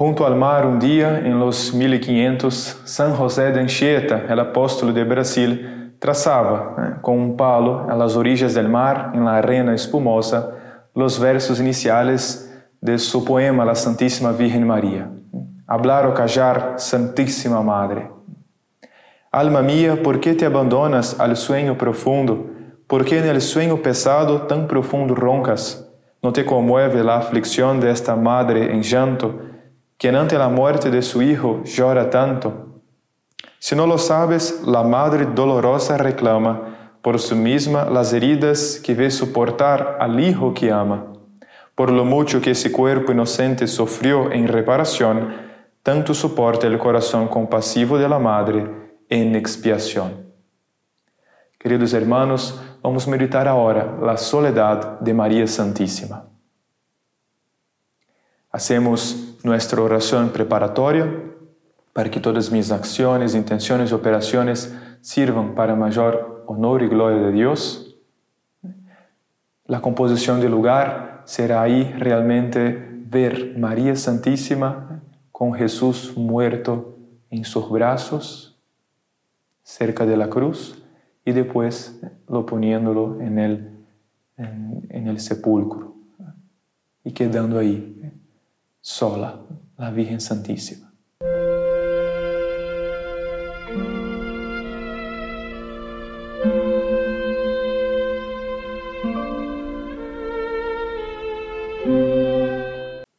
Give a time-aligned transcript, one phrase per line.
[0.00, 5.04] Junto al mar un día, en los 1500, San José de Anchieta, el apóstol de
[5.04, 10.52] Brasil, trazaba eh, con un palo a las orillas del mar, en la arena espumosa,
[10.94, 12.50] los versos iniciales
[12.80, 15.10] de su poema La Santísima Virgen María.
[15.66, 18.10] Hablar o callar, Santísima Madre.
[19.30, 22.48] Alma mía, ¿por qué te abandonas al sueño profundo?
[22.86, 25.86] ¿Por qué en el sueño pesado tan profundo roncas?
[26.22, 29.49] ¿No te conmueve la aflicción de esta madre en llanto,
[30.00, 32.80] quien ante la muerte de su hijo llora tanto?
[33.58, 39.10] Si no lo sabes, la madre dolorosa reclama por su misma las heridas que ve
[39.10, 41.12] soportar al hijo que ama.
[41.74, 45.34] Por lo mucho que ese cuerpo inocente sufrió en reparación,
[45.82, 48.70] tanto soporta el corazón compasivo de la madre
[49.10, 50.32] en expiación.
[51.58, 56.29] Queridos hermanos, vamos meditar ahora la soledad de María Santísima.
[58.52, 61.08] Hacemos nuestra oración preparatoria
[61.92, 67.32] para que todas mis acciones, intenciones y operaciones sirvan para mayor honor y gloria de
[67.32, 67.96] Dios.
[69.66, 76.96] La composición del lugar será ahí realmente ver María Santísima con Jesús muerto
[77.30, 78.58] en sus brazos,
[79.62, 80.82] cerca de la cruz
[81.24, 83.70] y después lo poniéndolo en el,
[84.36, 85.94] en, en el sepulcro
[87.04, 88.12] y quedando ahí,
[88.80, 90.90] sola, la Virgen Santísima.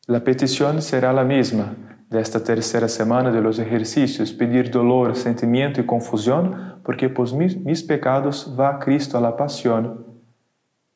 [0.08, 1.74] La petición será la misma,
[2.12, 7.82] desta terceira semana de los ejercicios, pedir dolor, sentimento e confusão, porque por mis, mis
[7.82, 10.06] pecados va Cristo a la pasión.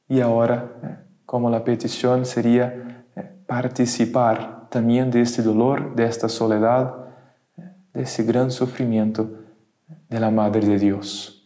[0.10, 3.32] E agora, eh, como a petição seria eh,
[4.66, 6.94] participar também deste dolor, desta soledad,
[7.58, 7.64] eh,
[7.94, 9.30] desse grande sofrimento
[10.10, 11.44] de la Madre de Deus.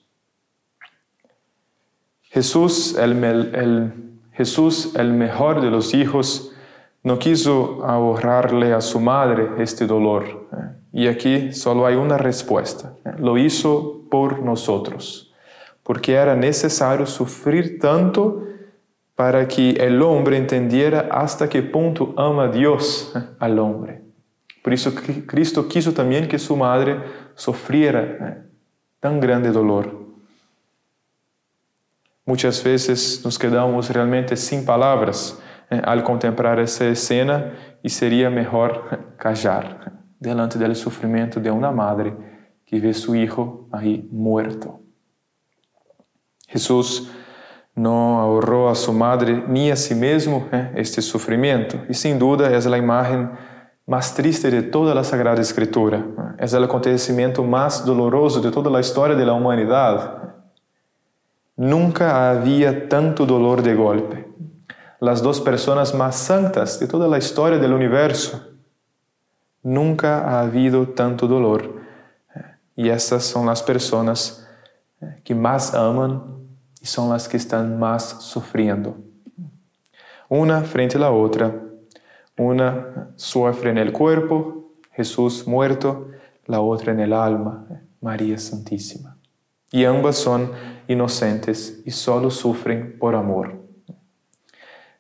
[2.32, 3.94] Jesús, el,
[4.34, 6.52] Jesús, el mejor de los hijos,
[7.04, 10.48] no quiso ahorrarle a su madre este dolor.
[10.92, 12.94] Y aquí solo hay una respuesta.
[13.18, 15.34] Lo hizo por nosotros,
[15.82, 18.44] porque era necesario sufrir tanto
[19.20, 24.02] para que el hombre entendiera hasta qué punto ama Dios al hombre.
[24.64, 24.96] Por eso
[25.28, 27.02] Cristo quiso también que su madre
[27.36, 28.46] sufriera
[29.02, 30.08] tan grande dolor.
[32.26, 35.38] Muchas veces nos quedamos realmente sin palabras
[35.70, 37.52] eh, al contemplar essa escena
[37.84, 42.16] e seria melhor callar delante do sofrimento de uma madre
[42.66, 44.80] que vê seu filho aí muerto.
[46.48, 47.20] Jesus
[47.80, 52.50] não ahorrou a sua madre nem a si mesmo eh, este sofrimento e sem dúvida
[52.50, 53.30] é a imagem
[53.88, 56.06] mais triste de toda a Sagrada Escritura.
[56.38, 60.12] É o acontecimento mais doloroso de toda a história da humanidade.
[61.58, 64.28] Nunca havia tanto dolor de golpe
[65.00, 68.42] las dos personas más santas de toda la historia del universo.
[69.64, 71.80] Nunca ha habido tanto dolor.
[72.76, 74.46] Y estas son las personas
[75.02, 76.39] eh, que más aman
[76.82, 78.98] y son las que están más sufriendo.
[80.28, 81.54] Una frente a.
[82.38, 86.08] Una sufre en el cuerpo, Jesús muerto,
[86.46, 87.68] la otra en el alma,
[88.00, 89.18] María Santísima.
[89.72, 90.52] Y ambas son
[90.88, 93.60] inocentes y solo sufren por amor.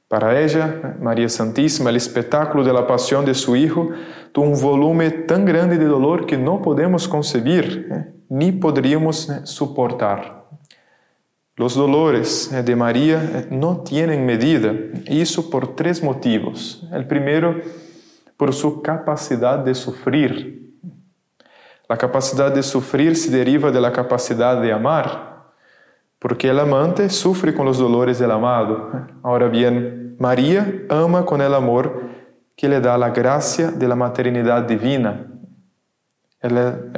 [0.10, 3.90] Para ella, María Santísima, el espectáculo de la pasión de su Hijo
[4.32, 9.42] tuvo un volumen tan grande de dolor que no podemos concebir eh, ni podríamos eh,
[9.46, 10.39] soportar.
[11.60, 14.74] Los dolores eh, de María no tienen medida,
[15.06, 16.88] y eso por tres motivos.
[16.90, 17.60] El primero,
[18.38, 20.72] por su capacidad de sufrir.
[21.90, 25.28] La capacidad de sufrir se deriva de la capacidad de amar.
[26.18, 28.92] porque el amante sufre con los dolores del amado.
[29.22, 32.04] Ahora bien, María ama con el amor
[32.56, 35.28] que le da la gracia de la maternidad divina.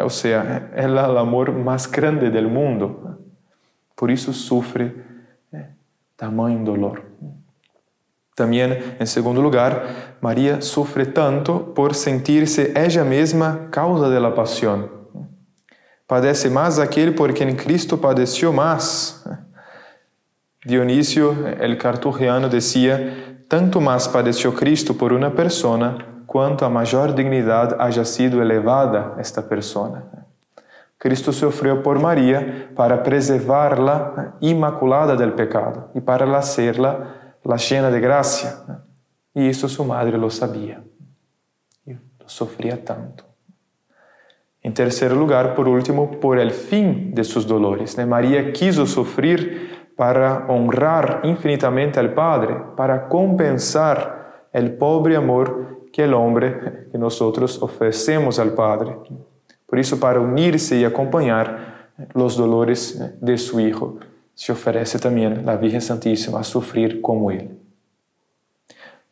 [0.04, 3.12] o sea, es el amor más grande del mundo.
[4.02, 4.96] Por eso sufre
[5.54, 5.76] eh,
[6.16, 7.04] tamaño dolor.
[8.34, 14.90] También, en segundo lugar, María sufre tanto por sentirse ella misma causa la pasión.
[16.08, 19.24] Padece mais aquele por quem Cristo padeceu mais.
[20.66, 27.76] Dionísio, el carturiano, dizia: tanto mais padeceu Cristo por uma persona, quanto a maior dignidade
[27.78, 30.31] haja sido elevada esta persona.
[31.02, 38.00] Cristo sofreu por Maria para preservá-la imaculada del pecado e para hacerla la llena de
[38.00, 38.84] gracia.
[39.34, 40.84] E isso sua madre lo sabia.
[41.88, 43.26] Lo sofría tanto.
[44.62, 47.98] En tercer lugar, por último, por el fin de sus dolores.
[48.06, 56.14] María quiso sufrir para honrar infinitamente al Padre, para compensar el pobre amor que el
[56.14, 58.98] hombre, que nosotros ofrecemos al Padre.
[59.72, 64.00] Por eso, para unirse y acompañar los dolores de su Hijo,
[64.34, 67.58] se ofrece también la Virgen Santísima a sufrir como Él.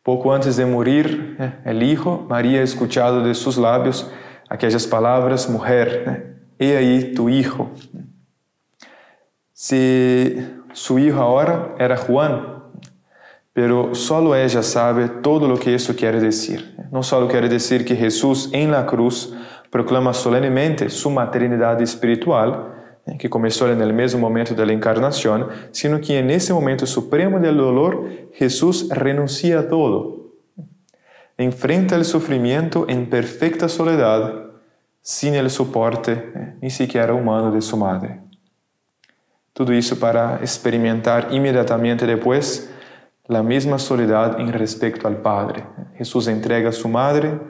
[0.02, 4.10] Poco antes de morir el Hijo, María ha escuchado de sus labios
[4.50, 7.70] aquellas palabras, mujer, he ahí tu hijo.
[9.54, 12.64] Si su hijo ahora era Juan,
[13.54, 16.76] pero solo ella sabe todo lo que eso quiere decir.
[16.92, 19.32] No solo quiere decir que Jesús en la cruz
[19.70, 22.76] proclama solenemente su maternidad espiritual,
[23.18, 28.08] que começou no mesmo momento da encarnação, sino que nesse momento supremo do dolor,
[28.38, 30.20] Jesus renuncia a todo
[31.40, 34.50] enfrenta el sufrimiento en perfecta soledad,
[35.00, 38.20] sin el soporte eh, ni siquiera humano de su madre.
[39.54, 42.70] Todo isso para experimentar inmediatamente depois
[43.26, 45.64] la misma soledad en respecto al Padre.
[45.96, 47.40] Jesús entrega a su madre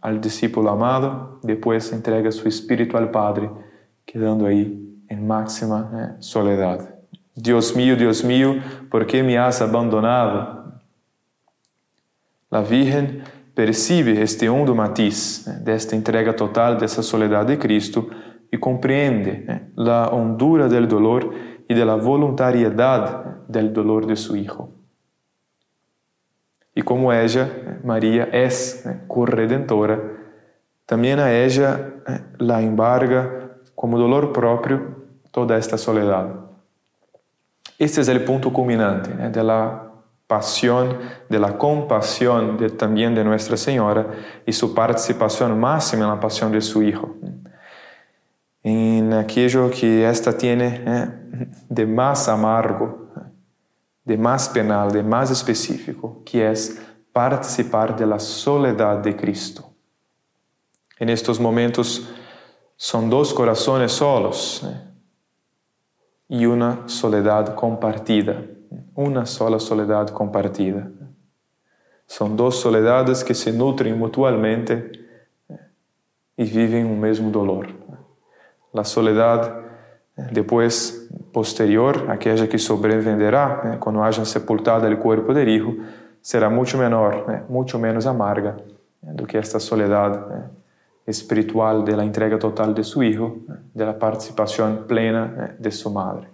[0.00, 3.50] al discípulo amado, depois entrega su espíritu al Padre,
[4.06, 6.94] quedando ahí en máxima eh, soledad.
[7.34, 8.56] Dios mío, Dios mío,
[8.90, 10.80] ¿por qué me has abandonado?
[12.50, 13.22] A Virgem
[13.54, 18.08] percebe este hondo matiz né, desta entrega total, dessa soledade de Cristo
[18.50, 21.34] e compreende né, a hondura do dolor
[21.68, 24.77] e da voluntariedade do dolor de seu Hijo.
[26.78, 27.50] E como ella,
[27.82, 28.46] Maria, é
[28.84, 30.00] né, corredentora,
[30.86, 31.92] também a ella
[32.38, 34.94] la embarga como dolor próprio
[35.32, 36.34] toda esta soledade.
[37.80, 39.90] Este é o ponto culminante né, da
[40.28, 40.96] pasión,
[41.28, 44.06] de la compasión de, también de Nuestra Señora
[44.46, 47.16] y su participación máxima la pasión de su Hijo.
[48.62, 51.08] En que ésta tiene eh,
[51.68, 53.07] de más amargo,
[54.08, 56.80] de más penal, de más específico, que es
[57.12, 59.70] participar de la soledad de Cristo.
[60.98, 62.08] En estos momentos
[62.74, 64.80] son dos corazones solos eh,
[66.28, 68.42] y una soledad compartida
[68.98, 70.90] uma sola soledade compartida.
[72.04, 74.90] São duas soledades que se nutrem mutuamente
[76.36, 77.68] e vivem o mesmo dolor.
[78.74, 79.52] A soledade,
[80.32, 85.82] depois posterior, aquela que sobrevenderá né, quando haja sepultado o corpo de hijo,
[86.22, 88.56] será muito menor, né, muito menos amarga
[89.02, 90.44] né, do que esta soledade né,
[91.06, 96.28] espiritual da entrega total de seu hijo, né, da participação plena né, de sua madre.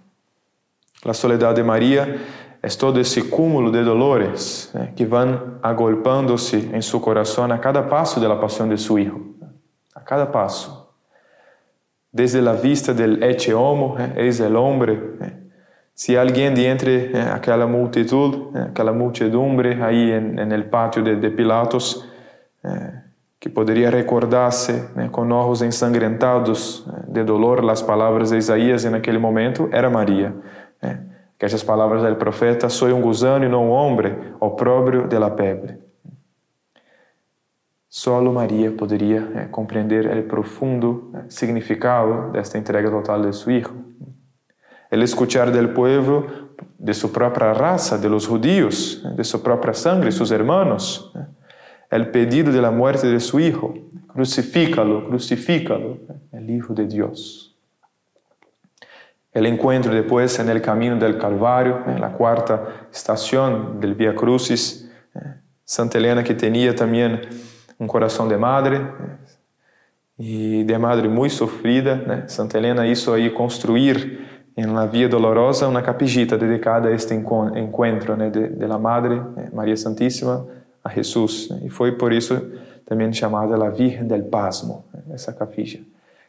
[1.05, 2.19] A soledade de Maria
[2.61, 7.83] é todo esse cúmulo de dolores né, que vão agolpando-se em seu coração a cada
[7.83, 9.35] passo da paixão de seu filho.
[9.93, 10.84] A cada passo.
[12.15, 14.93] Desde a vista del ecce homo, eh, eis el hombre.
[15.19, 15.45] Eh.
[15.93, 21.29] Se alguém de entre eh, aquela multitud, eh, aquela multidumbre aí el patio de, de
[21.29, 22.05] Pilatos,
[22.63, 23.01] eh,
[23.37, 24.73] que poderia recordar-se
[25.11, 30.33] com olhos ensangrentados de dolor as palavras de Isaías naquele momento, era Maria.
[31.37, 35.29] Que essas palavras do profeta, sou um gusano e não um homem, opróbrio de la
[35.29, 35.84] pebre.
[37.97, 43.73] Solo Maria poderia é, compreender o profundo é, significado desta entrega total de seu filho.
[44.91, 46.27] El escuchar del pueblo,
[46.77, 51.09] de sua própria raça, de los judíos, de sua própria sangre, seus hermanos,
[51.89, 53.73] el pedido de la muerte de su hijo,
[54.09, 55.99] crucifícalo, crucifícalo,
[56.33, 57.55] el Hijo de Dios.
[59.31, 64.91] El encuentro después en el camino del Calvario, en la cuarta estación del Via Crucis.
[65.15, 65.19] Eh,
[65.63, 67.21] Santa Elena que tenía también
[67.77, 68.81] un corazón de madre
[70.17, 72.27] y de madre muy sufrida.
[72.27, 78.15] Santa Elena hizo ahí construir en la Vía Dolorosa una capillita dedicada a este encuentro
[78.15, 80.45] de, de, la Madre eh, María Santísima
[80.81, 81.53] a Jesús.
[81.61, 82.41] Y fue por eso
[82.85, 85.81] también llamada la Virgen del Pasmo, esa capilla.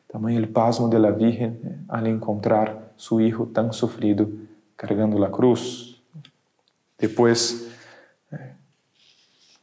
[0.09, 4.27] También el pasmo de la Virgen al encontrar su hijo tan sufrido
[4.75, 6.03] cargando la cruz.
[6.99, 7.09] Eh,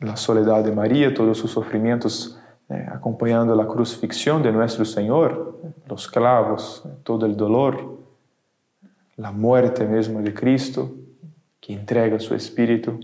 [0.03, 2.37] la soledad de María, todos sus sufrimientos
[2.69, 7.99] eh, acompañando la crucifixión de nuestro Señor, los clavos, todo el dolor,
[9.15, 10.91] la muerte mismo de Cristo,
[11.59, 12.99] que entrega su espíritu.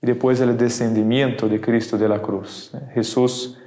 [0.00, 2.72] Y después el descendimiento de Cristo de la cruz.
[2.94, 3.58] Jesús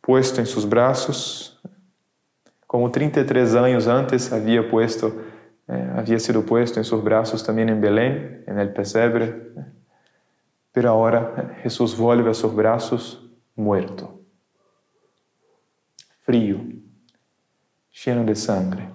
[0.00, 1.60] puesto en sus brazos,
[2.66, 5.14] como 33 anos antes havia puesto,
[5.68, 9.52] eh, havia sido puesto em seus braços também em Belém, em el pesebre.
[10.74, 14.20] Pero agora Jesus vuelve a seus braços muerto,
[16.24, 16.58] frío,
[18.04, 18.88] lleno de sangre.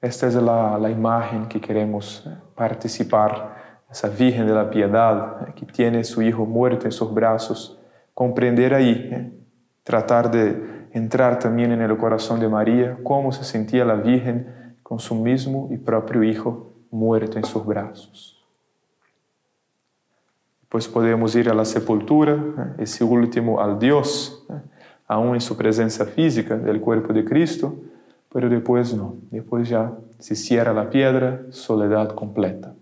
[0.00, 6.02] Esta es la, la imagen que queremos participar, esa Virgen de la Piedad que tiene
[6.02, 7.78] su Hijo muerto en sus brazos,
[8.12, 9.32] comprender ahí, eh,
[9.84, 14.98] tratar de entrar también en el corazón de María, cómo se sentía la Virgen con
[14.98, 18.42] su mismo y propio Hijo muerto en sus brazos.
[20.68, 24.46] Pues podemos ir la sepultura, ese último al Dios,
[25.06, 27.74] aún en su presencia física del cuerpo de Cristo,
[28.32, 29.18] pero depois não.
[29.30, 32.74] Depois já se cierra a piedra, soledad completa.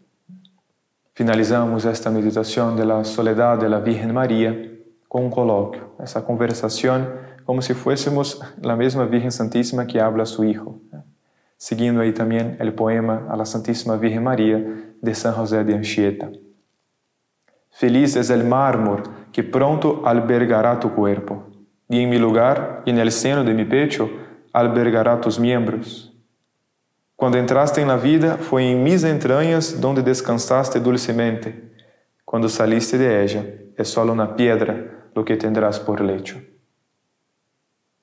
[1.15, 7.07] Finalizamos esta meditação da soledade da Virgem Maria com um colóquio, essa conversação
[7.45, 10.81] como se fôssemos a mesma Virgem Santíssima que habla a seu Hijo.
[11.63, 14.59] Seguindo aí também o poema a la Santíssima Virgem Maria
[15.01, 16.29] de San José de Anchieta.
[17.71, 21.45] Feliz es el mármol que pronto albergará tu cuerpo,
[21.89, 24.11] y en mi lugar y en el seno de mi pecho
[24.53, 26.13] albergará tus miembros.
[27.15, 31.55] Quando entraste em la vida, foi em mis entranhas donde descansaste dulcemente.
[32.25, 36.43] Quando saliste de ella, é solo una piedra lo que tendrás por lecho.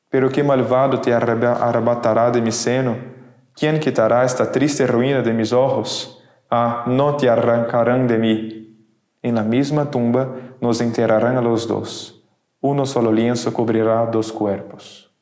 [0.10, 3.19] Pero que malvado te arrebatará de mi seno?
[3.60, 6.24] ¿Quién quitará esta triste ruína de mis ojos?
[6.50, 8.88] Ah, no te arrancarán de mí.
[9.22, 10.30] En la misma tumba
[10.62, 12.24] nos enterrarán a los dos.
[12.62, 15.13] Uno solo lienzo cubrirá dos cuerpos.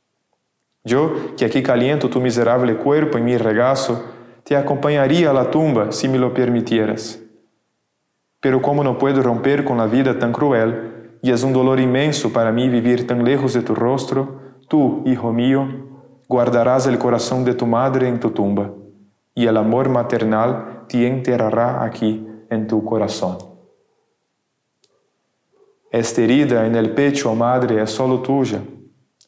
[0.84, 4.04] Yo, que aqui caliento tu miserável cuerpo em mi regazo,
[4.44, 7.20] te acompanharia a la tumba si me lo permitieras.
[8.40, 12.30] Pero como não puedo romper com a vida tão cruel, e é um dolor imenso
[12.30, 14.40] para mim viver tão lejos de tu rostro,
[14.70, 15.87] tu, hijo mío,
[16.28, 18.74] guardarás el coração de tu madre en tu tumba,
[19.36, 23.38] e el amor maternal te enterrará aqui en tu coração.
[25.92, 28.62] Esta herida en el pecho, oh madre, é solo tuya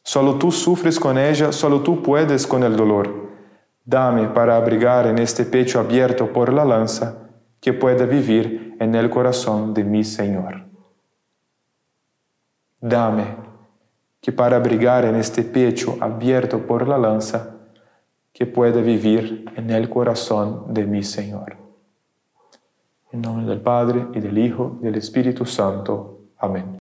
[0.02, 3.28] Solo tú sufres con ella, solo tú puedes con el dolor.
[3.84, 7.28] Dame para abrigar en este pecho abierto por la lanza,
[7.60, 10.66] que pueda vivir en el corazón de mi Señor.
[12.80, 13.49] Dame
[14.20, 17.56] que para abrigar en este pecho abierto por la lanza,
[18.32, 21.56] que pueda vivir en el corazón de mi Señor.
[23.12, 26.20] En nombre del Padre y del Hijo y del Espíritu Santo.
[26.38, 26.79] Amén.